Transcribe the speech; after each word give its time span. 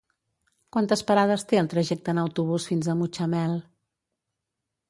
Quantes 0.77 1.03
parades 1.11 1.45
té 1.51 1.59
el 1.61 1.69
trajecte 1.75 2.13
en 2.15 2.23
autobús 2.23 2.67
fins 2.73 2.91
a 2.95 2.99
Mutxamel? 3.03 3.55